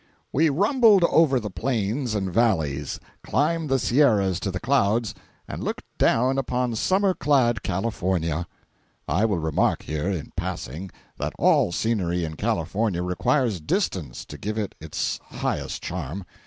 [0.33, 5.13] We rumbled over the plains and valleys, climbed the Sierras to the clouds,
[5.47, 8.35] and looked down upon summer clad California.
[8.35, 8.45] And
[9.17, 14.57] I will remark here, in passing, that all scenery in California requires distance to give
[14.57, 16.25] it its highest charm.